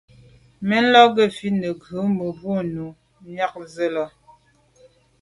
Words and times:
Mɛ́n 0.67 0.85
la' 0.93 1.11
gə̀ 1.15 1.27
fít 1.35 1.55
nə̀ 1.61 1.73
bə́ 1.79 2.03
gə̀brǒ 2.13 2.53
nû 2.73 2.85
myɑ̂k 3.31 3.53
zə̀ 3.73 3.89
lá'. 3.95 4.11